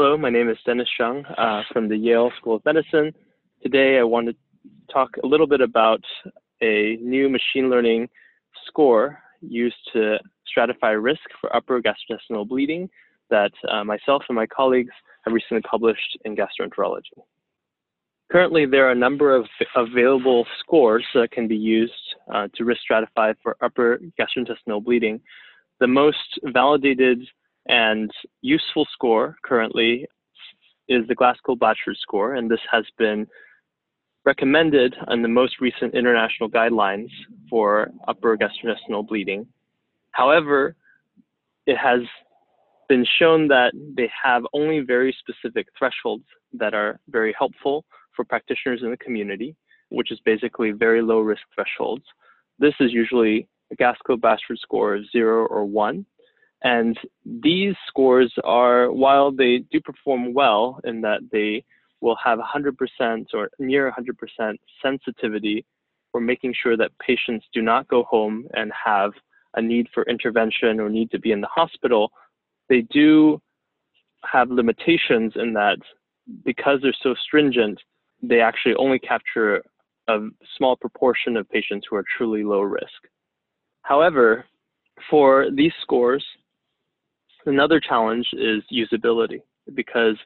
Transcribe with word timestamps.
Hello, 0.00 0.16
my 0.16 0.30
name 0.30 0.48
is 0.48 0.56
Dennis 0.64 0.88
Shung 0.96 1.24
uh, 1.36 1.62
from 1.72 1.88
the 1.88 1.96
Yale 1.96 2.30
School 2.38 2.54
of 2.54 2.64
Medicine. 2.64 3.12
Today 3.64 3.98
I 3.98 4.04
want 4.04 4.28
to 4.28 4.36
talk 4.92 5.10
a 5.24 5.26
little 5.26 5.48
bit 5.48 5.60
about 5.60 6.00
a 6.62 6.96
new 7.02 7.28
machine 7.28 7.68
learning 7.68 8.08
score 8.68 9.18
used 9.40 9.74
to 9.92 10.18
stratify 10.46 11.02
risk 11.02 11.22
for 11.40 11.52
upper 11.56 11.82
gastrointestinal 11.82 12.46
bleeding 12.46 12.88
that 13.30 13.50
uh, 13.72 13.82
myself 13.82 14.22
and 14.28 14.36
my 14.36 14.46
colleagues 14.46 14.92
have 15.24 15.34
recently 15.34 15.62
published 15.62 16.16
in 16.24 16.36
gastroenterology. 16.36 17.18
Currently, 18.30 18.66
there 18.66 18.86
are 18.86 18.92
a 18.92 18.94
number 18.94 19.34
of 19.34 19.46
available 19.74 20.46
scores 20.60 21.04
that 21.14 21.32
can 21.32 21.48
be 21.48 21.56
used 21.56 21.92
uh, 22.32 22.46
to 22.54 22.64
risk 22.64 22.82
stratify 22.88 23.34
for 23.42 23.56
upper 23.60 23.98
gastrointestinal 24.16 24.84
bleeding. 24.84 25.20
The 25.80 25.88
most 25.88 26.38
validated 26.44 27.26
and 27.68 28.10
useful 28.40 28.86
score 28.92 29.36
currently 29.42 30.06
is 30.88 31.06
the 31.06 31.14
Glasgow-Blatchford 31.14 31.96
score, 32.00 32.34
and 32.34 32.50
this 32.50 32.60
has 32.70 32.84
been 32.96 33.26
recommended 34.24 34.94
in 35.10 35.22
the 35.22 35.28
most 35.28 35.60
recent 35.60 35.94
international 35.94 36.48
guidelines 36.50 37.10
for 37.48 37.90
upper 38.06 38.36
gastrointestinal 38.36 39.06
bleeding. 39.06 39.46
However, 40.12 40.74
it 41.66 41.76
has 41.76 42.00
been 42.88 43.06
shown 43.18 43.48
that 43.48 43.72
they 43.96 44.10
have 44.22 44.42
only 44.54 44.80
very 44.80 45.14
specific 45.18 45.66
thresholds 45.78 46.24
that 46.54 46.72
are 46.72 46.98
very 47.08 47.34
helpful 47.38 47.84
for 48.16 48.24
practitioners 48.24 48.80
in 48.82 48.90
the 48.90 48.96
community, 48.96 49.54
which 49.90 50.10
is 50.10 50.18
basically 50.24 50.72
very 50.72 51.02
low 51.02 51.20
risk 51.20 51.42
thresholds. 51.54 52.04
This 52.58 52.74
is 52.80 52.92
usually 52.92 53.46
a 53.70 53.76
Glasgow-Blatchford 53.76 54.58
score 54.58 54.94
of 54.96 55.02
zero 55.12 55.46
or 55.46 55.64
one. 55.64 56.06
And 56.62 56.98
these 57.24 57.74
scores 57.86 58.32
are, 58.44 58.90
while 58.90 59.30
they 59.30 59.58
do 59.70 59.80
perform 59.80 60.34
well 60.34 60.80
in 60.84 61.00
that 61.02 61.20
they 61.30 61.64
will 62.00 62.16
have 62.22 62.38
100% 62.38 63.26
or 63.34 63.50
near 63.58 63.92
100% 63.92 64.54
sensitivity 64.82 65.64
for 66.10 66.20
making 66.20 66.54
sure 66.60 66.76
that 66.76 66.90
patients 66.98 67.46
do 67.52 67.62
not 67.62 67.86
go 67.88 68.02
home 68.04 68.46
and 68.54 68.72
have 68.72 69.12
a 69.54 69.62
need 69.62 69.88
for 69.92 70.04
intervention 70.04 70.80
or 70.80 70.88
need 70.88 71.10
to 71.10 71.18
be 71.18 71.32
in 71.32 71.40
the 71.40 71.48
hospital, 71.48 72.12
they 72.68 72.82
do 72.90 73.40
have 74.24 74.50
limitations 74.50 75.32
in 75.36 75.52
that 75.54 75.78
because 76.44 76.80
they're 76.82 76.94
so 77.02 77.14
stringent, 77.24 77.80
they 78.22 78.40
actually 78.40 78.74
only 78.74 78.98
capture 78.98 79.62
a 80.08 80.18
small 80.56 80.76
proportion 80.76 81.36
of 81.36 81.48
patients 81.50 81.86
who 81.88 81.96
are 81.96 82.04
truly 82.16 82.42
low 82.42 82.60
risk. 82.60 83.08
However, 83.82 84.44
for 85.10 85.48
these 85.54 85.72
scores, 85.82 86.24
another 87.46 87.80
challenge 87.80 88.28
is 88.32 88.62
usability 88.72 89.40
because 89.74 90.16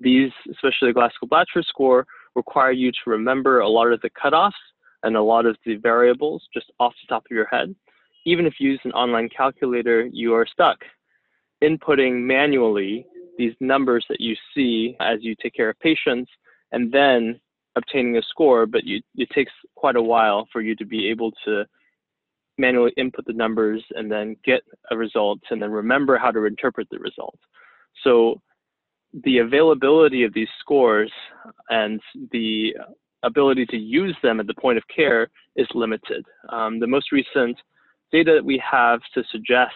these, 0.00 0.30
especially 0.50 0.88
the 0.88 0.94
Glasgow-Blatchford 0.94 1.64
score, 1.66 2.06
require 2.34 2.72
you 2.72 2.90
to 2.90 3.10
remember 3.10 3.60
a 3.60 3.68
lot 3.68 3.92
of 3.92 4.00
the 4.00 4.10
cutoffs 4.10 4.52
and 5.02 5.16
a 5.16 5.22
lot 5.22 5.46
of 5.46 5.56
the 5.64 5.76
variables 5.76 6.42
just 6.52 6.70
off 6.78 6.94
the 7.02 7.12
top 7.12 7.24
of 7.30 7.34
your 7.34 7.46
head. 7.46 7.74
Even 8.26 8.46
if 8.46 8.54
you 8.58 8.70
use 8.70 8.80
an 8.84 8.92
online 8.92 9.28
calculator, 9.34 10.08
you 10.12 10.34
are 10.34 10.46
stuck 10.46 10.78
inputting 11.62 12.22
manually 12.22 13.06
these 13.36 13.52
numbers 13.60 14.04
that 14.08 14.20
you 14.20 14.34
see 14.54 14.96
as 15.00 15.18
you 15.20 15.34
take 15.42 15.54
care 15.54 15.70
of 15.70 15.78
patients 15.80 16.30
and 16.72 16.92
then 16.92 17.38
obtaining 17.76 18.16
a 18.16 18.22
score, 18.22 18.66
but 18.66 18.84
you, 18.84 19.00
it 19.16 19.28
takes 19.30 19.52
quite 19.74 19.96
a 19.96 20.02
while 20.02 20.46
for 20.52 20.60
you 20.60 20.74
to 20.76 20.84
be 20.84 21.08
able 21.08 21.32
to 21.44 21.64
manually 22.60 22.92
input 22.96 23.24
the 23.26 23.32
numbers 23.32 23.82
and 23.92 24.10
then 24.10 24.36
get 24.44 24.62
a 24.90 24.96
result 24.96 25.40
and 25.50 25.60
then 25.60 25.70
remember 25.70 26.18
how 26.18 26.30
to 26.30 26.44
interpret 26.44 26.88
the 26.90 26.98
result. 26.98 27.38
So 28.04 28.40
the 29.24 29.38
availability 29.38 30.22
of 30.24 30.32
these 30.34 30.48
scores 30.60 31.10
and 31.68 32.00
the 32.30 32.74
ability 33.22 33.66
to 33.66 33.76
use 33.76 34.16
them 34.22 34.40
at 34.40 34.46
the 34.46 34.54
point 34.54 34.78
of 34.78 34.84
care 34.94 35.28
is 35.56 35.66
limited. 35.74 36.24
Um, 36.50 36.78
the 36.78 36.86
most 36.86 37.12
recent 37.12 37.58
data 38.12 38.34
that 38.34 38.44
we 38.44 38.62
have 38.70 39.00
to 39.14 39.22
suggest 39.30 39.74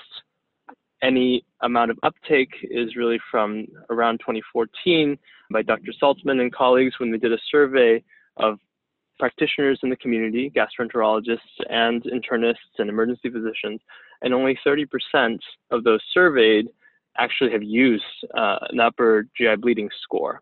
any 1.02 1.44
amount 1.62 1.90
of 1.90 1.98
uptake 2.02 2.52
is 2.62 2.96
really 2.96 3.20
from 3.30 3.66
around 3.90 4.18
2014 4.20 5.18
by 5.50 5.62
Dr. 5.62 5.92
Saltzman 6.02 6.40
and 6.40 6.52
colleagues 6.52 6.94
when 6.98 7.10
they 7.10 7.18
did 7.18 7.32
a 7.32 7.38
survey 7.50 8.02
of 8.38 8.58
practitioners 9.18 9.78
in 9.82 9.90
the 9.90 9.96
community, 9.96 10.52
gastroenterologists 10.54 11.38
and 11.70 12.02
internists 12.04 12.78
and 12.78 12.88
emergency 12.88 13.30
physicians, 13.30 13.80
and 14.22 14.34
only 14.34 14.58
30% 14.66 15.38
of 15.70 15.84
those 15.84 16.00
surveyed 16.12 16.66
actually 17.18 17.52
have 17.52 17.62
used 17.62 18.04
uh, 18.36 18.58
an 18.70 18.80
upper 18.80 19.26
GI 19.36 19.56
bleeding 19.56 19.88
score. 20.02 20.40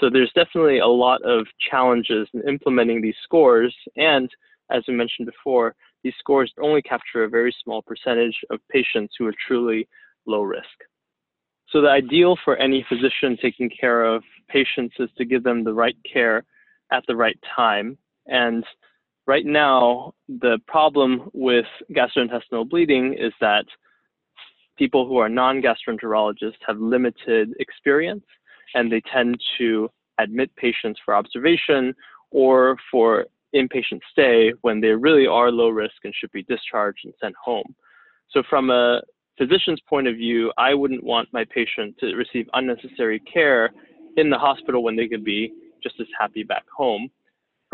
So 0.00 0.10
there's 0.10 0.32
definitely 0.34 0.78
a 0.78 0.86
lot 0.86 1.22
of 1.22 1.46
challenges 1.70 2.28
in 2.34 2.46
implementing 2.48 3.00
these 3.00 3.14
scores. 3.22 3.74
And 3.96 4.28
as 4.70 4.82
we 4.88 4.94
mentioned 4.94 5.26
before, 5.26 5.74
these 6.02 6.14
scores 6.18 6.52
only 6.60 6.82
capture 6.82 7.24
a 7.24 7.28
very 7.28 7.54
small 7.62 7.82
percentage 7.82 8.36
of 8.50 8.60
patients 8.70 9.14
who 9.18 9.26
are 9.26 9.34
truly 9.46 9.88
low 10.26 10.42
risk. 10.42 10.64
So 11.70 11.80
the 11.80 11.88
ideal 11.88 12.36
for 12.44 12.56
any 12.56 12.84
physician 12.88 13.36
taking 13.40 13.70
care 13.70 14.04
of 14.04 14.22
patients 14.48 14.94
is 14.98 15.08
to 15.18 15.24
give 15.24 15.42
them 15.42 15.64
the 15.64 15.72
right 15.72 15.96
care 16.10 16.44
at 16.92 17.04
the 17.08 17.16
right 17.16 17.38
time. 17.56 17.98
And 18.26 18.64
right 19.26 19.44
now, 19.44 20.12
the 20.28 20.58
problem 20.66 21.30
with 21.32 21.66
gastrointestinal 21.92 22.68
bleeding 22.68 23.14
is 23.14 23.32
that 23.40 23.64
people 24.76 25.06
who 25.06 25.18
are 25.18 25.28
non-gastroenterologists 25.28 26.58
have 26.66 26.78
limited 26.78 27.52
experience 27.60 28.24
and 28.74 28.90
they 28.90 29.02
tend 29.12 29.38
to 29.58 29.88
admit 30.18 30.54
patients 30.56 31.00
for 31.04 31.14
observation 31.14 31.94
or 32.30 32.76
for 32.90 33.26
inpatient 33.54 34.00
stay 34.10 34.52
when 34.62 34.80
they 34.80 34.88
really 34.88 35.26
are 35.26 35.50
low 35.50 35.68
risk 35.68 35.94
and 36.02 36.14
should 36.14 36.32
be 36.32 36.42
discharged 36.44 37.04
and 37.04 37.14
sent 37.20 37.34
home. 37.42 37.74
So 38.30 38.42
from 38.50 38.70
a 38.70 39.00
physician's 39.38 39.80
point 39.88 40.08
of 40.08 40.16
view, 40.16 40.52
I 40.58 40.74
wouldn't 40.74 41.04
want 41.04 41.28
my 41.32 41.44
patient 41.44 41.96
to 42.00 42.14
receive 42.14 42.48
unnecessary 42.52 43.20
care 43.20 43.70
in 44.16 44.30
the 44.30 44.38
hospital 44.38 44.82
when 44.82 44.96
they 44.96 45.08
could 45.08 45.24
be 45.24 45.52
just 45.82 46.00
as 46.00 46.06
happy 46.18 46.42
back 46.42 46.64
home. 46.76 47.10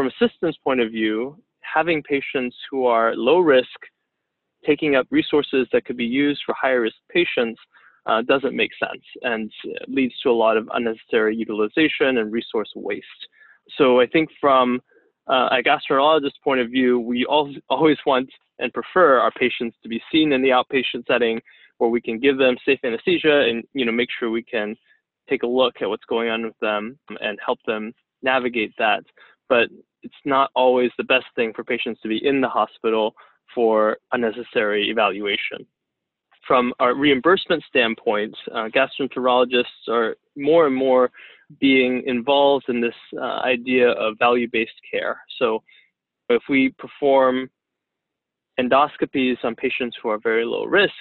From 0.00 0.06
a 0.06 0.28
system's 0.28 0.56
point 0.64 0.80
of 0.80 0.90
view, 0.90 1.36
having 1.60 2.02
patients 2.02 2.56
who 2.70 2.86
are 2.86 3.14
low 3.14 3.40
risk 3.40 3.68
taking 4.64 4.96
up 4.96 5.06
resources 5.10 5.68
that 5.74 5.84
could 5.84 5.98
be 5.98 6.06
used 6.06 6.40
for 6.46 6.54
higher 6.58 6.80
risk 6.80 6.96
patients 7.10 7.60
uh, 8.06 8.22
doesn't 8.22 8.56
make 8.56 8.70
sense 8.82 9.02
and 9.20 9.52
leads 9.88 10.18
to 10.22 10.30
a 10.30 10.32
lot 10.32 10.56
of 10.56 10.66
unnecessary 10.72 11.36
utilization 11.36 12.16
and 12.16 12.32
resource 12.32 12.70
waste. 12.74 13.04
So 13.76 14.00
I 14.00 14.06
think 14.06 14.30
from 14.40 14.80
uh, 15.28 15.50
a 15.50 15.62
gastroenterologist 15.62 16.40
point 16.42 16.62
of 16.62 16.70
view, 16.70 16.98
we 16.98 17.26
all, 17.26 17.54
always 17.68 17.98
want 18.06 18.30
and 18.58 18.72
prefer 18.72 19.18
our 19.18 19.32
patients 19.32 19.76
to 19.82 19.88
be 19.90 20.00
seen 20.10 20.32
in 20.32 20.40
the 20.40 20.48
outpatient 20.48 21.08
setting 21.08 21.42
where 21.76 21.90
we 21.90 22.00
can 22.00 22.18
give 22.18 22.38
them 22.38 22.56
safe 22.64 22.78
anesthesia 22.84 23.40
and 23.40 23.64
you 23.74 23.84
know 23.84 23.92
make 23.92 24.08
sure 24.18 24.30
we 24.30 24.42
can 24.42 24.74
take 25.28 25.42
a 25.42 25.46
look 25.46 25.74
at 25.82 25.90
what's 25.90 26.06
going 26.06 26.30
on 26.30 26.42
with 26.42 26.58
them 26.62 26.98
and 27.20 27.38
help 27.44 27.58
them 27.66 27.92
navigate 28.22 28.72
that. 28.78 29.04
But 29.50 29.68
it's 30.02 30.14
not 30.24 30.50
always 30.54 30.90
the 30.96 31.04
best 31.04 31.26
thing 31.36 31.52
for 31.54 31.64
patients 31.64 32.00
to 32.02 32.08
be 32.08 32.24
in 32.24 32.40
the 32.40 32.48
hospital 32.48 33.14
for 33.54 33.98
unnecessary 34.12 34.88
evaluation. 34.90 35.66
From 36.46 36.72
a 36.80 36.94
reimbursement 36.94 37.62
standpoint, 37.68 38.34
uh, 38.52 38.68
gastroenterologists 38.68 39.88
are 39.88 40.16
more 40.36 40.66
and 40.66 40.74
more 40.74 41.10
being 41.60 42.02
involved 42.06 42.66
in 42.68 42.80
this 42.80 42.94
uh, 43.20 43.40
idea 43.44 43.90
of 43.90 44.18
value-based 44.18 44.80
care. 44.90 45.20
So 45.38 45.62
if 46.28 46.42
we 46.48 46.74
perform 46.78 47.50
endoscopies 48.58 49.36
on 49.44 49.54
patients 49.54 49.96
who 50.02 50.08
are 50.08 50.18
very 50.18 50.44
low 50.44 50.64
risk, 50.64 50.94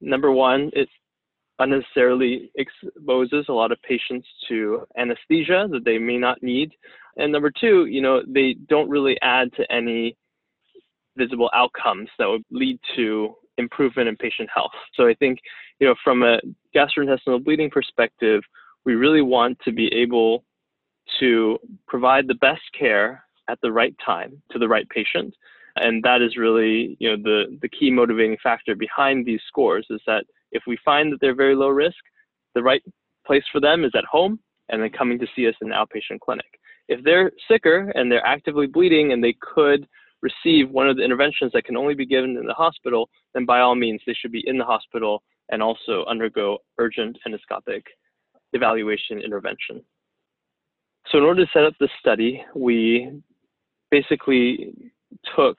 number 0.00 0.30
one, 0.30 0.70
it 0.72 0.88
unnecessarily 1.58 2.50
exposes 2.54 3.46
a 3.48 3.52
lot 3.52 3.70
of 3.70 3.80
patients 3.82 4.26
to 4.48 4.86
anesthesia 4.96 5.68
that 5.70 5.84
they 5.84 5.98
may 5.98 6.16
not 6.16 6.42
need. 6.42 6.72
And 7.16 7.32
number 7.32 7.50
two, 7.50 7.86
you 7.86 8.00
know, 8.00 8.22
they 8.26 8.54
don't 8.68 8.88
really 8.88 9.18
add 9.22 9.52
to 9.54 9.72
any 9.72 10.16
visible 11.16 11.50
outcomes 11.54 12.08
that 12.18 12.26
would 12.26 12.44
lead 12.50 12.78
to 12.96 13.34
improvement 13.58 14.08
in 14.08 14.16
patient 14.16 14.48
health. 14.54 14.72
So 14.94 15.06
I 15.06 15.14
think, 15.14 15.38
you 15.78 15.86
know, 15.86 15.94
from 16.02 16.22
a 16.22 16.40
gastrointestinal 16.74 17.44
bleeding 17.44 17.70
perspective, 17.70 18.42
we 18.84 18.94
really 18.94 19.22
want 19.22 19.58
to 19.64 19.72
be 19.72 19.92
able 19.92 20.44
to 21.18 21.58
provide 21.86 22.26
the 22.26 22.34
best 22.34 22.62
care 22.78 23.24
at 23.48 23.58
the 23.62 23.72
right 23.72 23.94
time 24.04 24.40
to 24.52 24.58
the 24.58 24.68
right 24.68 24.88
patient. 24.88 25.34
And 25.76 26.02
that 26.04 26.22
is 26.22 26.36
really, 26.36 26.96
you 27.00 27.10
know, 27.10 27.22
the, 27.22 27.58
the 27.60 27.68
key 27.68 27.90
motivating 27.90 28.36
factor 28.42 28.74
behind 28.74 29.26
these 29.26 29.40
scores 29.46 29.86
is 29.90 30.00
that 30.06 30.24
if 30.52 30.62
we 30.66 30.78
find 30.84 31.12
that 31.12 31.20
they're 31.20 31.34
very 31.34 31.54
low 31.54 31.68
risk, 31.68 31.98
the 32.54 32.62
right 32.62 32.82
place 33.26 33.44
for 33.52 33.60
them 33.60 33.84
is 33.84 33.92
at 33.94 34.04
home 34.04 34.40
and 34.68 34.82
then 34.82 34.90
coming 34.90 35.18
to 35.18 35.26
see 35.34 35.46
us 35.46 35.54
in 35.60 35.72
an 35.72 35.76
outpatient 35.76 36.20
clinic. 36.20 36.59
If 36.90 37.04
they're 37.04 37.30
sicker 37.48 37.92
and 37.94 38.10
they're 38.10 38.26
actively 38.26 38.66
bleeding 38.66 39.12
and 39.12 39.22
they 39.22 39.36
could 39.40 39.86
receive 40.22 40.68
one 40.68 40.88
of 40.88 40.96
the 40.96 41.04
interventions 41.04 41.52
that 41.52 41.64
can 41.64 41.76
only 41.76 41.94
be 41.94 42.04
given 42.04 42.36
in 42.36 42.46
the 42.46 42.52
hospital, 42.52 43.08
then 43.32 43.46
by 43.46 43.60
all 43.60 43.76
means, 43.76 44.02
they 44.06 44.12
should 44.12 44.32
be 44.32 44.42
in 44.44 44.58
the 44.58 44.64
hospital 44.64 45.22
and 45.50 45.62
also 45.62 46.04
undergo 46.08 46.58
urgent 46.78 47.16
endoscopic 47.26 47.82
evaluation 48.52 49.20
intervention. 49.20 49.80
So 51.10 51.18
in 51.18 51.24
order 51.24 51.44
to 51.44 51.50
set 51.52 51.64
up 51.64 51.74
this 51.78 51.90
study, 52.00 52.44
we 52.56 53.22
basically 53.92 54.74
took 55.36 55.58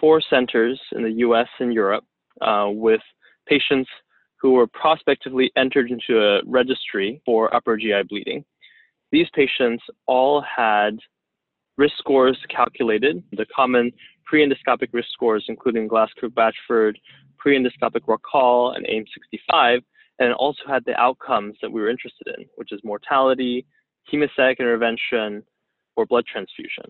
four 0.00 0.22
centers 0.22 0.80
in 0.92 1.02
the 1.02 1.12
US 1.26 1.48
and 1.60 1.72
Europe 1.72 2.04
uh, 2.40 2.68
with 2.70 3.02
patients 3.46 3.90
who 4.40 4.52
were 4.52 4.66
prospectively 4.66 5.50
entered 5.56 5.90
into 5.90 6.18
a 6.18 6.40
registry 6.46 7.20
for 7.26 7.54
upper 7.54 7.76
GI 7.76 8.04
bleeding. 8.08 8.42
These 9.12 9.28
patients 9.34 9.82
all 10.06 10.42
had 10.42 10.98
risk 11.76 11.94
scores 11.98 12.38
calculated, 12.48 13.22
the 13.32 13.46
common 13.54 13.92
pre-endoscopic 14.24 14.88
risk 14.92 15.08
scores, 15.12 15.44
including 15.48 15.86
Glasgow-Blatchford, 15.88 16.96
pre-endoscopic 17.38 18.02
Rockall, 18.08 18.74
and 18.76 18.86
AIMS65, 18.86 19.82
and 20.18 20.32
also 20.34 20.62
had 20.66 20.84
the 20.84 20.98
outcomes 20.98 21.56
that 21.62 21.70
we 21.70 21.80
were 21.80 21.90
interested 21.90 22.26
in, 22.36 22.46
which 22.56 22.72
is 22.72 22.80
mortality, 22.82 23.66
hemostatic 24.12 24.58
intervention, 24.58 25.42
or 25.96 26.06
blood 26.06 26.24
transfusion. 26.26 26.84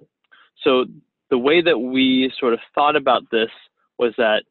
So 0.62 0.86
the 1.30 1.38
way 1.38 1.60
that 1.60 1.78
we 1.78 2.32
sort 2.38 2.54
of 2.54 2.60
thought 2.74 2.96
about 2.96 3.22
this 3.30 3.50
was 3.98 4.14
that 4.16 4.44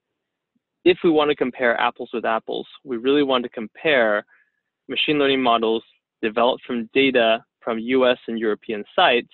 if 0.84 0.98
we 1.04 1.10
want 1.10 1.30
to 1.30 1.36
compare 1.36 1.80
apples 1.80 2.10
with 2.14 2.26
apples, 2.26 2.68
we 2.84 2.98
really 2.98 3.24
want 3.24 3.44
to 3.44 3.50
compare 3.50 4.26
machine 4.88 5.18
learning 5.18 5.42
models 5.42 5.84
developed 6.22 6.64
from 6.66 6.90
data 6.94 7.44
from 7.66 7.80
US 7.80 8.20
and 8.28 8.40
European 8.40 8.86
sites 8.96 9.28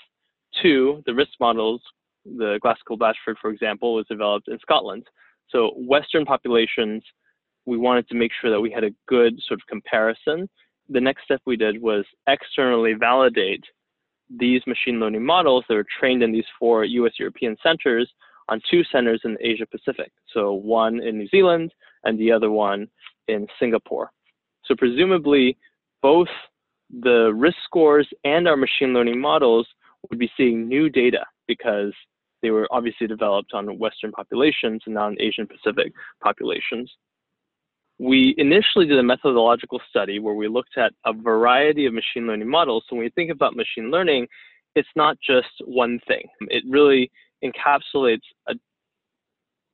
to 0.63 1.03
the 1.05 1.13
risk 1.13 1.33
models. 1.39 1.81
The 2.25 2.59
Glasgow 2.61 2.95
Blatchford, 2.95 3.35
for 3.41 3.51
example, 3.51 3.93
was 3.93 4.07
developed 4.07 4.47
in 4.47 4.57
Scotland. 4.59 5.05
So 5.49 5.71
Western 5.75 6.25
populations, 6.25 7.03
we 7.65 7.77
wanted 7.77 8.07
to 8.07 8.15
make 8.15 8.31
sure 8.39 8.49
that 8.49 8.61
we 8.61 8.71
had 8.71 8.83
a 8.83 8.91
good 9.07 9.39
sort 9.47 9.59
of 9.59 9.67
comparison. 9.67 10.49
The 10.89 11.01
next 11.01 11.25
step 11.25 11.41
we 11.45 11.57
did 11.57 11.81
was 11.81 12.05
externally 12.27 12.93
validate 12.93 13.63
these 14.39 14.61
machine 14.65 14.99
learning 14.99 15.25
models 15.25 15.65
that 15.67 15.75
were 15.75 15.85
trained 15.99 16.23
in 16.23 16.31
these 16.31 16.45
four 16.57 16.85
US 16.85 17.13
European 17.19 17.57
centers 17.61 18.09
on 18.49 18.61
two 18.69 18.83
centers 18.91 19.21
in 19.23 19.37
Asia 19.41 19.65
Pacific. 19.65 20.11
So 20.33 20.53
one 20.53 21.01
in 21.01 21.17
New 21.17 21.27
Zealand 21.27 21.71
and 22.03 22.17
the 22.17 22.31
other 22.31 22.49
one 22.49 22.87
in 23.27 23.47
Singapore. 23.59 24.11
So 24.65 24.75
presumably 24.75 25.57
both 26.01 26.29
the 26.99 27.31
risk 27.33 27.57
scores 27.63 28.07
and 28.23 28.47
our 28.47 28.57
machine 28.57 28.93
learning 28.93 29.19
models 29.19 29.67
would 30.09 30.19
be 30.19 30.31
seeing 30.35 30.67
new 30.67 30.89
data 30.89 31.25
because 31.47 31.93
they 32.41 32.49
were 32.49 32.67
obviously 32.71 33.07
developed 33.07 33.53
on 33.53 33.77
Western 33.77 34.11
populations 34.11 34.81
and 34.85 34.95
non 34.95 35.15
Asian 35.19 35.47
Pacific 35.47 35.93
populations. 36.23 36.91
We 37.99 38.33
initially 38.38 38.88
did 38.88 38.97
a 38.97 39.03
methodological 39.03 39.79
study 39.89 40.17
where 40.19 40.33
we 40.33 40.47
looked 40.47 40.77
at 40.77 40.91
a 41.05 41.13
variety 41.13 41.85
of 41.85 41.93
machine 41.93 42.25
learning 42.25 42.49
models. 42.49 42.83
So 42.89 42.95
when 42.95 43.05
we 43.05 43.11
think 43.11 43.29
about 43.29 43.55
machine 43.55 43.91
learning, 43.91 44.27
it's 44.75 44.89
not 44.95 45.17
just 45.25 45.49
one 45.65 45.99
thing. 46.07 46.23
It 46.41 46.63
really 46.67 47.11
encapsulates 47.43 48.21
a 48.47 48.55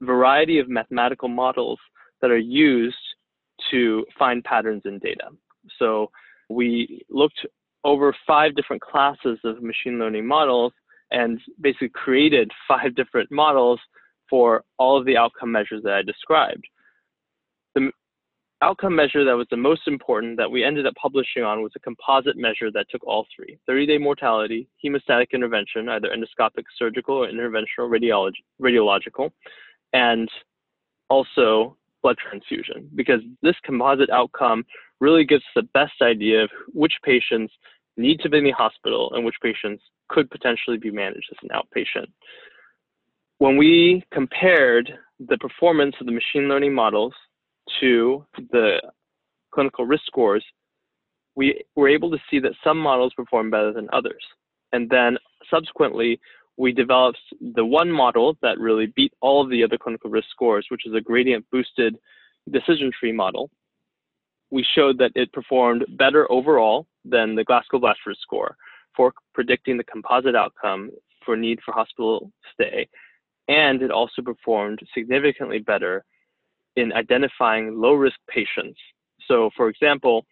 variety 0.02 0.60
of 0.60 0.68
mathematical 0.68 1.30
models 1.30 1.80
that 2.22 2.32
are 2.32 2.38
used 2.38 2.96
to 3.72 4.06
find 4.20 4.44
patterns 4.44 4.82
in 4.86 5.00
data. 5.00 5.30
So 5.80 6.12
we 6.50 7.02
looked 7.10 7.46
over 7.84 8.16
five 8.26 8.56
different 8.56 8.82
classes 8.82 9.40
of 9.44 9.62
machine 9.62 10.00
learning 10.00 10.26
models 10.26 10.74
and 11.12 11.40
basically 11.62 11.90
created 11.90 12.52
five 12.68 12.96
different 12.96 13.32
models 13.32 13.80
for 14.30 14.64
all 14.78 14.98
of 14.98 15.06
the 15.06 15.18
outcome 15.18 15.52
measures 15.52 15.82
that 15.84 15.94
I 15.94 16.02
described. 16.02 16.66
The 17.76 17.92
outcome 18.62 18.96
measure 18.96 19.24
that 19.24 19.38
was 19.38 19.48
the 19.50 19.58
most 19.58 19.88
important 19.88 20.38
that 20.38 20.50
we 20.50 20.64
ended 20.64 20.86
up 20.86 20.96
publishing 20.96 21.44
on 21.44 21.62
was 21.62 21.72
a 21.76 21.80
composite 21.80 22.38
measure 22.38 22.72
that 22.72 22.88
took 22.90 23.06
all 23.06 23.26
three 23.36 23.58
30 23.68 23.86
day 23.86 23.98
mortality, 23.98 24.68
hemostatic 24.84 25.28
intervention, 25.34 25.88
either 25.90 26.10
endoscopic, 26.10 26.64
surgical, 26.78 27.16
or 27.16 27.28
interventional 27.28 27.90
radiology, 27.90 28.44
radiological, 28.62 29.32
and 29.94 30.30
also 31.10 31.78
blood 32.04 32.18
transfusion, 32.18 32.90
because 32.96 33.22
this 33.42 33.56
composite 33.64 34.10
outcome 34.10 34.66
really 35.00 35.26
gives 35.26 35.44
the 35.56 35.64
best 35.74 36.02
idea 36.02 36.44
of 36.44 36.50
which 36.74 36.94
patients 37.04 37.54
need 37.98 38.20
to 38.22 38.30
be 38.30 38.38
in 38.38 38.44
the 38.44 38.52
hospital 38.52 39.12
and 39.14 39.26
which 39.26 39.36
patients 39.42 39.84
could 40.10 40.30
potentially 40.30 40.78
be 40.78 40.92
managed 40.92 41.30
as 41.32 41.38
an 41.44 41.50
outpatient. 41.50 42.08
When 43.40 43.58
we 43.58 44.04
compared 44.12 44.92
the 45.20 45.38
performance 45.38 45.96
of 46.00 46.06
the 46.06 46.12
machine 46.12 46.48
learning 46.48 46.74
models 46.74 47.14
to 47.80 48.26
the 48.52 48.82
clinical 49.54 49.86
risk 49.86 50.04
scores, 50.06 50.44
we 51.36 51.64
were 51.76 51.90
able 51.90 52.10
to 52.12 52.18
see 52.30 52.40
that 52.40 52.54
some 52.64 52.78
models 52.78 53.14
perform 53.16 53.52
better 53.52 53.72
than 53.72 53.88
others. 53.94 54.24
And 54.74 54.90
then 54.90 55.18
subsequently, 55.50 56.20
we 56.58 56.72
developed 56.72 57.20
the 57.56 57.64
one 57.64 57.92
model 57.92 58.36
that 58.42 58.60
really 58.60 58.88
beat 58.96 59.14
all 59.22 59.44
of 59.44 59.50
the 59.52 59.64
other 59.64 59.78
clinical 59.78 60.10
risk 60.10 60.28
scores, 60.32 60.66
which 60.70 60.88
is 60.88 60.96
a 60.96 61.02
gradient 61.02 61.46
boosted 61.52 61.98
decision 62.52 62.92
tree 63.00 63.12
model. 63.12 63.52
We 64.52 64.66
showed 64.76 64.98
that 65.00 65.12
it 65.16 65.32
performed 65.34 65.86
better 65.98 66.32
overall 66.32 66.88
than 67.04 67.36
the 67.36 67.44
Glasgow 67.44 67.80
Blatchford 67.80 68.18
score 68.22 68.56
for 68.96 69.14
predicting 69.34 69.78
the 69.78 69.84
composite 69.84 70.36
outcome 70.36 70.92
for 71.26 71.36
need 71.36 71.60
for 71.64 71.74
hospital 71.74 72.32
stay. 72.54 72.88
And 73.48 73.82
it 73.82 73.92
also 73.92 74.22
performed 74.22 74.80
significantly 74.94 75.60
better 75.60 76.04
in 76.76 76.94
identifying 76.94 77.80
low 77.80 77.94
risk 77.94 78.18
patients. 78.30 78.80
So, 79.28 79.50
for 79.56 79.70
example, 79.70 80.26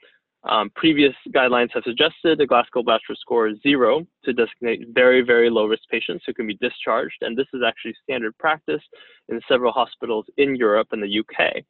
um, 0.47 0.69
previous 0.75 1.13
guidelines 1.29 1.69
have 1.73 1.83
suggested 1.83 2.39
a 2.39 2.45
Glasgow 2.45 2.83
Blatchford 2.83 3.17
score 3.19 3.47
is 3.47 3.57
zero 3.63 4.05
to 4.23 4.33
designate 4.33 4.87
very, 4.93 5.21
very 5.21 5.49
low 5.49 5.65
risk 5.65 5.83
patients 5.89 6.23
who 6.25 6.33
can 6.33 6.45
be 6.45 6.57
discharged. 6.61 7.17
And 7.21 7.35
this 7.35 7.47
is 7.53 7.61
actually 7.65 7.95
standard 8.03 8.37
practice 8.37 8.81
in 9.29 9.41
several 9.47 9.71
hospitals 9.71 10.25
in 10.37 10.55
Europe 10.55 10.89
and 10.91 11.01
the 11.01 11.19
UK. 11.19 11.63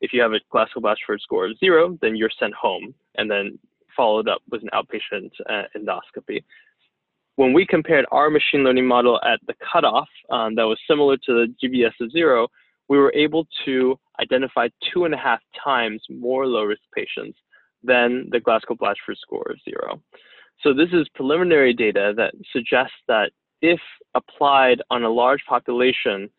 If 0.00 0.12
you 0.12 0.20
have 0.22 0.32
a 0.32 0.40
Glasgow 0.50 0.80
Blatchford 0.80 1.20
score 1.20 1.46
of 1.46 1.58
zero, 1.58 1.98
then 2.00 2.16
you're 2.16 2.30
sent 2.38 2.54
home 2.54 2.94
and 3.16 3.30
then 3.30 3.58
followed 3.96 4.28
up 4.28 4.40
with 4.50 4.62
an 4.62 4.70
outpatient 4.72 5.30
uh, 5.48 5.64
endoscopy. 5.76 6.42
When 7.36 7.52
we 7.52 7.66
compared 7.66 8.06
our 8.10 8.30
machine 8.30 8.64
learning 8.64 8.86
model 8.86 9.20
at 9.24 9.40
the 9.46 9.54
cutoff 9.72 10.08
um, 10.30 10.54
that 10.56 10.64
was 10.64 10.78
similar 10.88 11.16
to 11.16 11.46
the 11.46 11.54
GBS 11.62 11.92
of 12.00 12.10
zero, 12.10 12.48
we 12.88 12.98
were 12.98 13.12
able 13.14 13.46
to 13.64 13.98
identify 14.20 14.68
two 14.92 15.04
and 15.04 15.14
a 15.14 15.18
half 15.18 15.40
times 15.62 16.02
more 16.08 16.46
low 16.46 16.64
risk 16.64 16.82
patients 16.94 17.38
than 17.82 18.28
the 18.30 18.40
Glasgow 18.40 18.74
Blatchford 18.74 19.16
score 19.20 19.46
of 19.50 19.56
zero. 19.64 20.00
So 20.62 20.74
this 20.74 20.88
is 20.92 21.08
preliminary 21.14 21.72
data 21.72 22.12
that 22.16 22.34
suggests 22.52 22.96
that 23.06 23.30
if 23.62 23.80
applied 24.14 24.82
on 24.90 25.04
a 25.04 25.10
large 25.10 25.42
population 25.48 26.30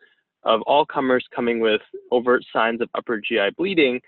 of 0.44 0.62
all 0.64 0.86
comers 0.86 1.26
coming 1.36 1.60
with 1.60 1.82
overt 2.12 2.44
signs 2.54 2.82
of 2.82 2.90
upper 2.96 3.20
GI 3.20 3.52
bleeding, 3.58 4.00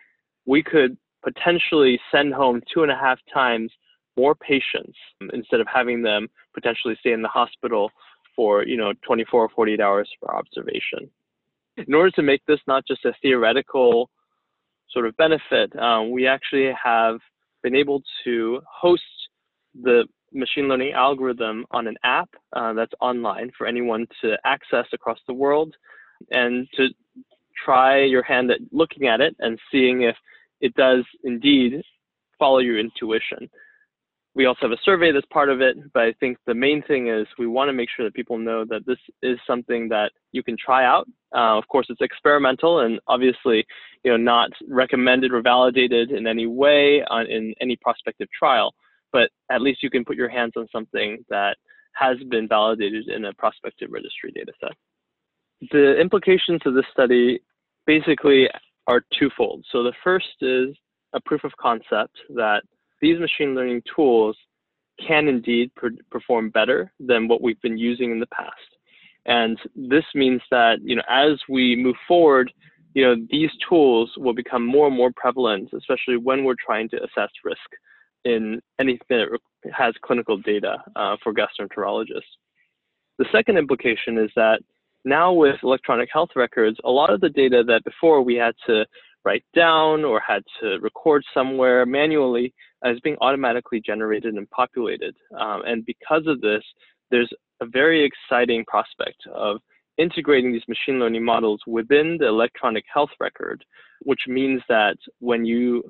we 0.45 0.63
could 0.63 0.97
potentially 1.23 1.99
send 2.11 2.33
home 2.33 2.61
two 2.73 2.83
and 2.83 2.91
a 2.91 2.95
half 2.95 3.19
times 3.33 3.71
more 4.17 4.35
patients 4.35 4.97
instead 5.33 5.59
of 5.59 5.67
having 5.73 6.01
them 6.01 6.27
potentially 6.53 6.95
stay 6.99 7.11
in 7.11 7.21
the 7.21 7.27
hospital 7.27 7.91
for 8.35 8.63
you 8.65 8.77
know 8.77 8.93
24 9.05 9.45
or 9.45 9.49
48 9.49 9.79
hours 9.79 10.09
for 10.19 10.35
observation. 10.35 11.09
In 11.77 11.93
order 11.93 12.11
to 12.11 12.21
make 12.21 12.45
this 12.45 12.59
not 12.67 12.85
just 12.85 13.05
a 13.05 13.13
theoretical 13.21 14.09
sort 14.89 15.07
of 15.07 15.15
benefit, 15.17 15.73
um, 15.79 16.11
we 16.11 16.27
actually 16.27 16.71
have 16.83 17.19
been 17.63 17.75
able 17.75 18.01
to 18.25 18.61
host 18.69 19.03
the 19.81 20.05
machine 20.33 20.67
learning 20.67 20.93
algorithm 20.93 21.65
on 21.71 21.87
an 21.87 21.95
app 22.03 22.29
uh, 22.53 22.73
that's 22.73 22.93
online 22.99 23.51
for 23.57 23.67
anyone 23.67 24.05
to 24.21 24.37
access 24.45 24.85
across 24.93 25.19
the 25.27 25.33
world 25.33 25.75
and 26.31 26.67
to 26.75 26.89
try 27.63 28.03
your 28.03 28.23
hand 28.23 28.51
at 28.51 28.59
looking 28.71 29.07
at 29.07 29.21
it 29.21 29.35
and 29.39 29.59
seeing 29.71 30.03
if 30.03 30.15
it 30.61 30.73
does 30.75 31.03
indeed 31.23 31.81
follow 32.39 32.59
your 32.59 32.79
intuition. 32.79 33.49
We 34.33 34.45
also 34.45 34.61
have 34.61 34.71
a 34.71 34.77
survey 34.85 35.11
that's 35.11 35.25
part 35.25 35.49
of 35.49 35.59
it, 35.59 35.75
but 35.93 36.03
I 36.03 36.13
think 36.13 36.37
the 36.47 36.53
main 36.53 36.81
thing 36.83 37.09
is 37.09 37.27
we 37.37 37.47
want 37.47 37.67
to 37.67 37.73
make 37.73 37.89
sure 37.93 38.05
that 38.05 38.13
people 38.13 38.37
know 38.37 38.63
that 38.69 38.85
this 38.85 38.97
is 39.21 39.37
something 39.45 39.89
that 39.89 40.13
you 40.31 40.41
can 40.41 40.55
try 40.57 40.85
out. 40.85 41.05
Uh, 41.35 41.57
of 41.57 41.67
course, 41.67 41.87
it's 41.89 42.01
experimental 42.01 42.79
and 42.79 42.99
obviously, 43.07 43.65
you 44.03 44.11
know, 44.11 44.17
not 44.17 44.49
recommended 44.69 45.33
or 45.33 45.41
validated 45.41 46.11
in 46.11 46.27
any 46.27 46.47
way 46.47 47.03
on, 47.09 47.25
in 47.27 47.53
any 47.59 47.75
prospective 47.81 48.29
trial, 48.37 48.73
but 49.11 49.29
at 49.49 49.61
least 49.61 49.83
you 49.83 49.89
can 49.89 50.05
put 50.05 50.15
your 50.15 50.29
hands 50.29 50.53
on 50.55 50.65
something 50.71 51.23
that 51.29 51.57
has 51.93 52.17
been 52.29 52.47
validated 52.47 53.09
in 53.09 53.25
a 53.25 53.33
prospective 53.33 53.89
registry 53.91 54.31
data 54.31 54.53
set. 54.61 54.71
The 55.69 55.99
implications 55.99 56.61
of 56.65 56.73
this 56.73 56.85
study 56.91 57.39
basically 57.85 58.49
are 58.87 59.01
twofold. 59.17 59.63
So 59.71 59.83
the 59.83 59.93
first 60.03 60.25
is 60.41 60.75
a 61.13 61.21
proof 61.21 61.43
of 61.43 61.51
concept 61.57 62.17
that 62.35 62.63
these 63.01 63.19
machine 63.19 63.53
learning 63.53 63.83
tools 63.95 64.35
can 65.07 65.27
indeed 65.27 65.71
perform 66.09 66.49
better 66.49 66.91
than 66.99 67.27
what 67.27 67.41
we've 67.41 67.61
been 67.61 67.77
using 67.77 68.11
in 68.11 68.19
the 68.19 68.27
past. 68.27 68.55
And 69.25 69.57
this 69.75 70.05
means 70.15 70.41
that, 70.49 70.79
you 70.83 70.95
know, 70.95 71.03
as 71.09 71.39
we 71.47 71.75
move 71.75 71.95
forward, 72.07 72.51
you 72.93 73.03
know, 73.03 73.15
these 73.29 73.51
tools 73.67 74.11
will 74.17 74.33
become 74.33 74.65
more 74.65 74.87
and 74.87 74.95
more 74.95 75.11
prevalent, 75.15 75.69
especially 75.73 76.17
when 76.17 76.43
we're 76.43 76.55
trying 76.65 76.89
to 76.89 76.97
assess 76.97 77.29
risk. 77.43 77.69
in 78.23 78.61
anything 78.79 78.99
that 79.09 79.39
has 79.73 79.93
clinical 80.03 80.37
data 80.37 80.77
uh, 80.95 81.17
for 81.23 81.33
gastroenterologists. 81.33 82.21
The 83.17 83.25
second 83.31 83.57
implication 83.57 84.17
is 84.17 84.31
that 84.35 84.61
now 85.05 85.33
with 85.33 85.55
electronic 85.63 86.09
health 86.11 86.29
records, 86.35 86.77
a 86.83 86.89
lot 86.89 87.09
of 87.11 87.21
the 87.21 87.29
data 87.29 87.63
that 87.67 87.83
before 87.83 88.21
we 88.21 88.35
had 88.35 88.55
to 88.67 88.85
write 89.23 89.43
down 89.55 90.03
or 90.03 90.19
had 90.25 90.43
to 90.59 90.79
record 90.79 91.23
somewhere 91.33 91.85
manually 91.85 92.53
is 92.85 92.99
being 93.01 93.17
automatically 93.21 93.79
generated 93.79 94.35
and 94.35 94.49
populated. 94.49 95.15
Um, 95.39 95.61
and 95.65 95.85
because 95.85 96.23
of 96.25 96.41
this, 96.41 96.63
there's 97.11 97.31
a 97.61 97.65
very 97.65 98.03
exciting 98.03 98.65
prospect 98.65 99.21
of 99.33 99.57
integrating 99.97 100.51
these 100.51 100.67
machine 100.67 100.99
learning 100.99 101.23
models 101.23 101.61
within 101.67 102.17
the 102.19 102.27
electronic 102.27 102.83
health 102.91 103.11
record, 103.19 103.63
which 104.01 104.21
means 104.27 104.61
that 104.69 104.95
when 105.19 105.45
you 105.45 105.83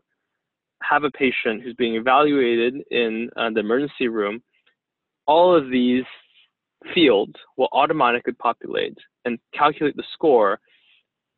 have 0.82 1.04
a 1.04 1.12
patient 1.12 1.62
who's 1.62 1.76
being 1.76 1.96
evaluated 1.96 2.76
in 2.92 3.30
uh, 3.38 3.50
the 3.52 3.60
emergency 3.60 4.08
room, 4.08 4.42
all 5.28 5.56
of 5.56 5.70
these 5.70 6.04
fields 6.94 7.34
will 7.58 7.70
automatically 7.72 8.34
populate 8.34 8.98
and 9.26 9.40
calculate 9.54 9.96
the 9.96 10.04
score 10.14 10.60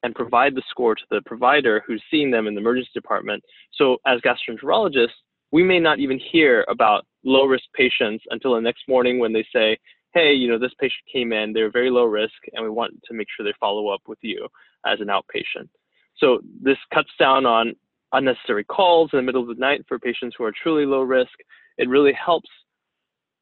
and 0.04 0.14
provide 0.16 0.56
the 0.56 0.64
score 0.70 0.96
to 0.96 1.04
the 1.10 1.22
provider 1.26 1.82
who's 1.86 2.04
seeing 2.12 2.30
them 2.30 2.48
in 2.48 2.56
the 2.56 2.62
emergency 2.62 2.90
department. 2.94 3.44
So 3.74 3.98
as 4.06 4.20
gastroenterologists, 4.22 5.10
we 5.52 5.64
may 5.64 5.80
not 5.80 6.00
even 6.00 6.20
hear 6.20 6.66
about 6.68 7.06
low 7.24 7.46
risk 7.46 7.66
patients 7.76 8.24
until 8.30 8.56
the 8.56 8.62
next 8.62 8.84
morning 8.88 9.20
when 9.20 9.34
they 9.34 9.46
say, 9.54 9.78
hey, 10.14 10.34
you 10.34 10.50
know, 10.50 10.60
this 10.60 10.74
patient 10.80 11.04
came 11.12 11.32
in, 11.32 11.54
they're 11.54 11.72
very 11.72 11.90
low 11.90 12.06
risk, 12.06 12.34
and 12.54 12.64
we 12.64 12.70
want 12.70 12.94
to 13.06 13.14
make 13.14 13.28
sure 13.36 13.46
they 13.46 13.54
follow 13.60 13.88
up 13.88 14.02
with 14.08 14.20
you 14.22 14.48
as 14.86 15.00
an 15.00 15.08
outpatient. 15.08 15.70
So 16.18 16.40
this 16.62 16.78
cuts 16.94 17.10
down 17.20 17.46
on 17.46 17.74
unnecessary 18.12 18.64
calls 18.64 19.10
in 19.14 19.18
the 19.18 19.24
middle 19.24 19.42
of 19.42 19.48
the 19.48 19.60
night 19.60 19.84
for 19.88 19.98
patients 19.98 20.36
who 20.38 20.44
are 20.44 20.54
truly 20.62 20.86
low 20.86 21.02
risk. 21.02 21.32
It 21.78 21.90
really 21.90 22.14
helps 22.14 22.50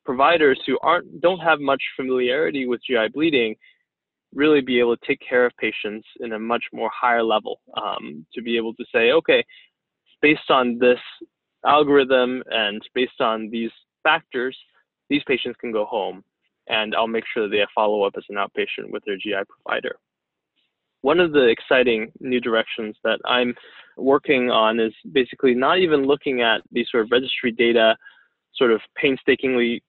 providers 0.05 0.59
who 0.65 0.77
aren't 0.81 1.21
don't 1.21 1.39
have 1.39 1.59
much 1.59 1.81
familiarity 1.95 2.67
with 2.67 2.81
GI 2.87 3.09
bleeding 3.13 3.55
really 4.33 4.61
be 4.61 4.79
able 4.79 4.95
to 4.95 5.05
take 5.05 5.19
care 5.27 5.45
of 5.45 5.51
patients 5.57 6.07
in 6.21 6.33
a 6.33 6.39
much 6.39 6.63
more 6.73 6.89
higher 6.93 7.23
level 7.23 7.59
um, 7.81 8.25
to 8.33 8.41
be 8.41 8.55
able 8.55 8.73
to 8.75 8.85
say, 8.93 9.11
okay, 9.11 9.43
based 10.21 10.49
on 10.49 10.77
this 10.79 10.99
algorithm 11.65 12.41
and 12.49 12.81
based 12.95 13.19
on 13.19 13.49
these 13.51 13.71
factors, 14.03 14.57
these 15.09 15.21
patients 15.27 15.57
can 15.59 15.71
go 15.71 15.85
home 15.85 16.23
and 16.67 16.95
I'll 16.95 17.07
make 17.07 17.25
sure 17.33 17.43
that 17.43 17.49
they 17.49 17.59
have 17.59 17.67
follow 17.75 18.03
up 18.03 18.13
as 18.17 18.23
an 18.29 18.37
outpatient 18.37 18.91
with 18.91 19.03
their 19.05 19.17
GI 19.17 19.43
provider. 19.49 19.97
One 21.01 21.19
of 21.19 21.31
the 21.33 21.47
exciting 21.47 22.11
new 22.19 22.39
directions 22.39 22.95
that 23.03 23.19
I'm 23.25 23.55
working 23.97 24.51
on 24.51 24.79
is 24.79 24.93
basically 25.11 25.55
not 25.55 25.79
even 25.79 26.05
looking 26.05 26.41
at 26.41 26.61
these 26.71 26.87
sort 26.91 27.03
of 27.03 27.11
registry 27.11 27.51
data 27.51 27.97
sort 28.55 28.71
of 28.71 28.81
painstakingly 28.95 29.83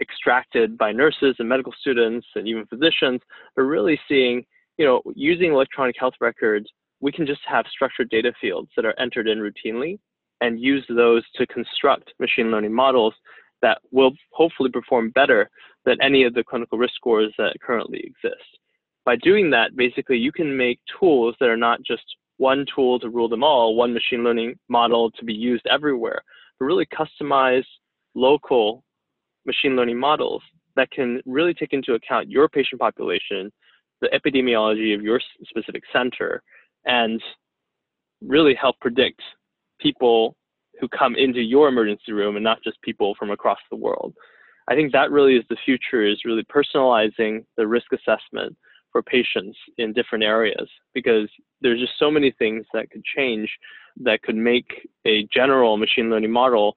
extracted 0.00 0.76
by 0.76 0.92
nurses 0.92 1.36
and 1.38 1.48
medical 1.48 1.72
students 1.80 2.26
and 2.34 2.46
even 2.46 2.66
physicians, 2.66 3.20
but 3.54 3.62
really 3.62 3.98
seeing, 4.08 4.44
you 4.76 4.84
know, 4.84 5.02
using 5.14 5.52
electronic 5.52 5.96
health 5.98 6.14
records, 6.20 6.66
we 7.00 7.12
can 7.12 7.26
just 7.26 7.40
have 7.46 7.66
structured 7.70 8.08
data 8.10 8.32
fields 8.40 8.70
that 8.76 8.84
are 8.84 8.98
entered 8.98 9.28
in 9.28 9.38
routinely 9.38 9.98
and 10.40 10.60
use 10.60 10.84
those 10.88 11.22
to 11.34 11.46
construct 11.46 12.12
machine 12.18 12.50
learning 12.50 12.72
models 12.72 13.14
that 13.62 13.78
will 13.90 14.12
hopefully 14.32 14.70
perform 14.70 15.10
better 15.10 15.48
than 15.84 15.96
any 16.02 16.24
of 16.24 16.34
the 16.34 16.44
clinical 16.44 16.78
risk 16.78 16.94
scores 16.94 17.32
that 17.38 17.56
currently 17.62 18.00
exist. 18.00 18.44
By 19.04 19.16
doing 19.16 19.50
that, 19.50 19.76
basically, 19.76 20.18
you 20.18 20.32
can 20.32 20.56
make 20.56 20.80
tools 20.98 21.36
that 21.40 21.48
are 21.48 21.56
not 21.56 21.80
just 21.82 22.02
one 22.38 22.66
tool 22.74 22.98
to 23.00 23.08
rule 23.08 23.28
them 23.28 23.44
all, 23.44 23.76
one 23.76 23.94
machine 23.94 24.24
learning 24.24 24.56
model 24.68 25.10
to 25.12 25.24
be 25.24 25.32
used 25.32 25.66
everywhere, 25.66 26.20
but 26.58 26.66
really 26.66 26.86
customize 26.86 27.64
local 28.14 28.82
machine 29.46 29.76
learning 29.76 29.98
models 29.98 30.42
that 30.76 30.90
can 30.90 31.20
really 31.24 31.54
take 31.54 31.72
into 31.72 31.94
account 31.94 32.30
your 32.30 32.48
patient 32.48 32.80
population, 32.80 33.50
the 34.00 34.08
epidemiology 34.08 34.94
of 34.94 35.02
your 35.02 35.20
specific 35.48 35.82
center, 35.92 36.42
and 36.84 37.22
really 38.20 38.54
help 38.54 38.78
predict 38.80 39.20
people 39.80 40.36
who 40.80 40.88
come 40.88 41.14
into 41.16 41.40
your 41.40 41.68
emergency 41.68 42.12
room 42.12 42.36
and 42.36 42.44
not 42.44 42.62
just 42.62 42.80
people 42.82 43.14
from 43.18 43.30
across 43.30 43.58
the 43.70 43.76
world. 43.76 44.14
I 44.68 44.74
think 44.74 44.92
that 44.92 45.10
really 45.10 45.36
is 45.36 45.44
the 45.48 45.56
future 45.64 46.04
is 46.06 46.24
really 46.24 46.44
personalizing 46.44 47.44
the 47.56 47.66
risk 47.66 47.86
assessment 47.92 48.56
for 48.92 49.02
patients 49.02 49.56
in 49.78 49.92
different 49.92 50.24
areas 50.24 50.68
because 50.94 51.28
there's 51.60 51.80
just 51.80 51.92
so 51.98 52.10
many 52.10 52.34
things 52.38 52.64
that 52.72 52.90
could 52.90 53.04
change 53.04 53.48
that 54.02 54.22
could 54.22 54.36
make 54.36 54.88
a 55.06 55.26
general 55.32 55.76
machine 55.76 56.10
learning 56.10 56.32
model 56.32 56.76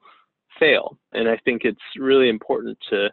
fail. 0.60 0.98
And 1.14 1.28
I 1.28 1.38
think 1.46 1.64
it's 1.64 1.80
really 1.98 2.30
important 2.30 2.78
to 2.90 3.10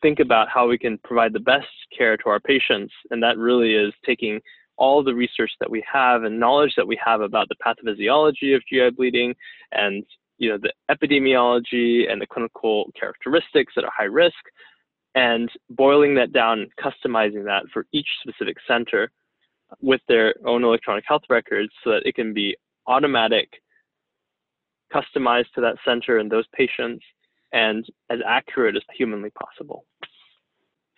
think 0.00 0.18
about 0.18 0.48
how 0.48 0.66
we 0.66 0.78
can 0.78 0.98
provide 1.04 1.32
the 1.32 1.40
best 1.40 1.66
care 1.96 2.16
to 2.16 2.28
our 2.28 2.40
patients. 2.40 2.92
And 3.10 3.22
that 3.22 3.38
really 3.38 3.74
is 3.74 3.92
taking 4.04 4.40
all 4.76 5.04
the 5.04 5.14
research 5.14 5.50
that 5.60 5.70
we 5.70 5.84
have 5.90 6.24
and 6.24 6.40
knowledge 6.40 6.72
that 6.76 6.86
we 6.86 6.98
have 7.04 7.20
about 7.20 7.48
the 7.48 7.56
pathophysiology 7.64 8.56
of 8.56 8.62
GI 8.68 8.90
bleeding 8.96 9.34
and 9.72 10.04
you 10.38 10.48
know 10.48 10.58
the 10.60 10.72
epidemiology 10.90 12.10
and 12.10 12.20
the 12.20 12.26
clinical 12.26 12.90
characteristics 12.98 13.72
that 13.76 13.84
are 13.84 13.92
high 13.96 14.04
risk 14.04 14.34
and 15.14 15.50
boiling 15.70 16.14
that 16.14 16.32
down 16.32 16.66
customizing 16.82 17.44
that 17.44 17.62
for 17.72 17.86
each 17.92 18.08
specific 18.22 18.56
center 18.66 19.10
with 19.80 20.00
their 20.08 20.34
own 20.46 20.64
electronic 20.64 21.04
health 21.06 21.22
records 21.28 21.70
so 21.84 21.90
that 21.90 22.06
it 22.06 22.14
can 22.14 22.32
be 22.32 22.56
automatic 22.86 23.48
customized 24.92 25.50
to 25.54 25.60
that 25.60 25.76
center 25.84 26.18
and 26.18 26.30
those 26.30 26.44
patients 26.54 27.04
and 27.52 27.86
as 28.10 28.18
accurate 28.26 28.76
as 28.76 28.82
humanly 28.96 29.30
possible. 29.30 29.84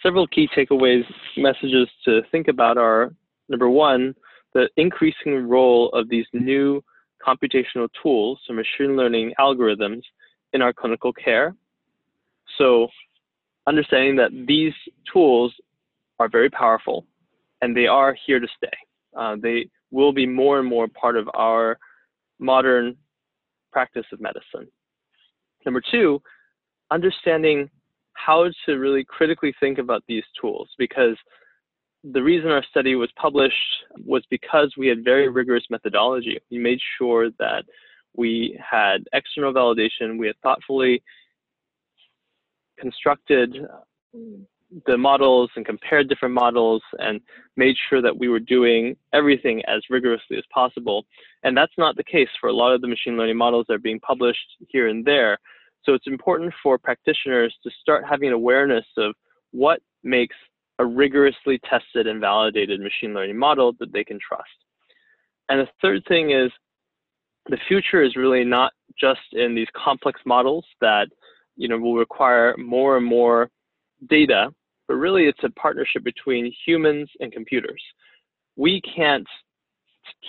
Several 0.03 0.27
key 0.27 0.49
takeaways 0.57 1.05
messages 1.37 1.89
to 2.05 2.23
think 2.31 2.49
about 2.49 2.77
are 2.77 3.15
number 3.49 3.69
one, 3.69 4.15
the 4.53 4.69
increasing 4.77 5.49
role 5.49 5.89
of 5.91 6.09
these 6.09 6.27
new 6.33 6.83
computational 7.27 7.89
tools, 8.03 8.39
so 8.47 8.53
machine 8.53 8.97
learning 8.97 9.33
algorithms 9.41 10.03
in 10.53 10.63
our 10.63 10.73
clinical 10.73 11.13
care. 11.13 11.55
So 12.59 12.89
understanding 13.67 14.17
that 14.17 14.31
these 14.47 14.75
tools 15.11 15.53
are 16.19 16.29
very 16.29 16.51
powerful 16.51 17.07
and 17.63 17.77
they 17.77 17.87
are 17.87 18.17
here 18.27 18.39
to 18.39 18.47
stay. 18.57 18.77
Uh, 19.17 19.37
they 19.41 19.69
will 19.91 20.13
be 20.13 20.27
more 20.27 20.59
and 20.59 20.69
more 20.69 20.87
part 20.89 21.17
of 21.17 21.29
our 21.35 21.79
modern 22.39 22.97
practice 23.75 24.07
of 24.13 24.21
medicine. 24.21 24.69
Number 25.67 25.83
two, 25.91 26.23
understanding 26.93 27.69
how 28.13 28.49
to 28.65 28.75
really 28.75 29.05
critically 29.05 29.53
think 29.59 29.79
about 29.79 30.05
these 30.07 30.23
tools 30.41 30.69
because 30.79 31.17
the 32.13 32.23
reason 32.23 32.51
our 32.51 32.65
study 32.71 32.95
was 32.95 33.11
published 33.21 33.55
was 34.05 34.23
because 34.31 34.73
we 34.79 34.87
had 34.87 35.03
very 35.03 35.29
rigorous 35.29 35.65
methodology. 35.71 36.39
We 36.51 36.59
made 36.59 36.79
sure 36.97 37.31
that 37.41 37.65
we 38.17 38.57
had 38.63 38.99
external 39.13 39.53
validation, 39.53 40.19
we 40.19 40.29
had 40.29 40.37
thoughtfully 40.43 41.03
constructed 42.79 43.57
the 44.87 44.99
models 44.99 45.51
and 45.57 45.65
compared 45.65 46.09
different 46.09 46.35
models 46.35 46.83
and 46.99 47.21
made 47.57 47.77
sure 47.89 48.03
that 48.03 48.17
we 48.17 48.29
were 48.29 48.41
doing 48.41 48.97
everything 49.13 49.63
as 49.67 49.83
rigorously 49.91 50.37
as 50.37 50.45
possible. 50.53 51.07
And 51.43 51.57
that's 51.57 51.73
not 51.79 51.97
the 51.97 52.05
case 52.05 52.29
for 52.41 52.49
a 52.49 52.53
lot 52.53 52.75
of 52.75 52.81
the 52.81 52.89
machine 52.89 53.17
learning 53.17 53.37
models 53.37 53.67
that 53.69 53.75
are 53.75 53.79
being 53.79 54.01
published 54.01 54.57
here 54.69 54.89
and 54.89 55.05
there. 55.05 55.39
So 55.85 55.93
it's 55.95 56.07
important 56.07 56.53
for 56.63 56.79
practitioners 56.79 57.55
to 57.63 57.71
start 57.81 58.05
having 58.09 58.33
awareness 58.33 58.87
of 58.97 59.15
what 59.53 59.81
makes 60.03 60.37
a 60.79 60.85
rigorously 60.85 61.61
tested 61.69 62.07
and 62.07 62.21
validated 62.21 62.81
machine 62.81 63.15
learning 63.15 63.39
model 63.39 63.75
that 63.79 63.93
they 63.93 64.03
can 64.03 64.19
trust. 64.27 64.49
And 65.49 65.61
the 65.61 65.69
third 65.81 66.03
thing 66.09 66.31
is 66.31 66.51
the 67.49 67.59
future 67.69 68.03
is 68.03 68.17
really 68.17 68.45
not 68.45 68.73
just 68.99 69.21
in 69.33 69.55
these 69.55 69.69
complex 69.77 70.21
models 70.25 70.65
that 70.81 71.09
you 71.57 71.69
know 71.69 71.79
will 71.79 71.97
require 71.97 72.57
more 72.57 72.97
and 72.97 73.07
more 73.07 73.51
data 74.09 74.51
but 74.89 74.95
really 74.95 75.25
it's 75.27 75.43
a 75.43 75.51
partnership 75.51 76.05
between 76.05 76.53
humans 76.67 77.09
and 77.21 77.33
computers. 77.33 77.83
We 78.57 78.81
can't 78.83 79.27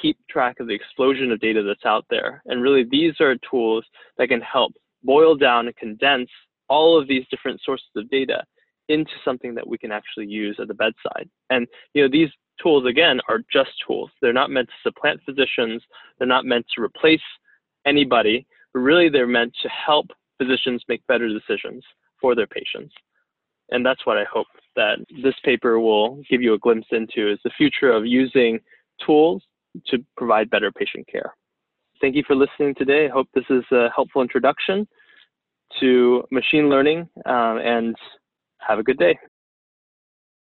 keep 0.01 0.17
track 0.29 0.59
of 0.59 0.67
the 0.67 0.73
explosion 0.73 1.31
of 1.31 1.39
data 1.39 1.63
that's 1.63 1.85
out 1.85 2.05
there. 2.09 2.41
And 2.45 2.61
really, 2.61 2.85
these 2.89 3.13
are 3.19 3.35
tools 3.49 3.85
that 4.17 4.29
can 4.29 4.41
help 4.41 4.73
boil 5.03 5.35
down 5.35 5.67
and 5.67 5.75
condense 5.75 6.29
all 6.67 6.99
of 6.99 7.07
these 7.07 7.25
different 7.29 7.61
sources 7.63 7.87
of 7.95 8.09
data 8.09 8.43
into 8.87 9.11
something 9.23 9.55
that 9.55 9.67
we 9.67 9.77
can 9.77 9.91
actually 9.91 10.27
use 10.27 10.57
at 10.59 10.67
the 10.67 10.73
bedside. 10.73 11.29
And 11.49 11.67
you 11.93 12.03
know, 12.03 12.09
these 12.09 12.29
tools 12.61 12.85
again 12.85 13.19
are 13.27 13.39
just 13.51 13.71
tools. 13.85 14.09
They're 14.21 14.33
not 14.33 14.49
meant 14.49 14.69
to 14.69 14.89
supplant 14.89 15.21
physicians. 15.25 15.83
They're 16.17 16.27
not 16.27 16.45
meant 16.45 16.65
to 16.75 16.83
replace 16.83 17.21
anybody, 17.85 18.47
but 18.73 18.79
really 18.79 19.09
they're 19.09 19.27
meant 19.27 19.53
to 19.61 19.69
help 19.69 20.07
physicians 20.37 20.83
make 20.87 21.05
better 21.07 21.27
decisions 21.27 21.83
for 22.19 22.35
their 22.35 22.47
patients 22.47 22.93
and 23.69 23.85
that's 23.85 24.05
what 24.05 24.17
I 24.17 24.25
hope 24.31 24.47
that 24.75 24.97
this 25.23 25.35
paper 25.43 25.79
will 25.79 26.21
give 26.29 26.41
you 26.41 26.53
a 26.53 26.59
glimpse 26.59 26.87
into 26.91 27.31
is 27.31 27.39
the 27.43 27.51
future 27.57 27.91
of 27.91 28.05
using 28.05 28.59
tools 29.05 29.43
to 29.87 29.97
provide 30.17 30.49
better 30.49 30.71
patient 30.71 31.07
care. 31.11 31.33
thank 32.01 32.15
you 32.15 32.23
for 32.27 32.35
listening 32.35 32.75
today. 32.75 33.07
I 33.07 33.09
hope 33.09 33.27
this 33.33 33.45
is 33.49 33.63
a 33.71 33.89
helpful 33.95 34.21
introduction 34.21 34.87
to 35.79 36.23
machine 36.31 36.69
learning 36.69 37.09
um, 37.25 37.57
and 37.57 37.95
have 38.59 38.79
a 38.79 38.83
good 38.83 38.97
day. 38.97 39.17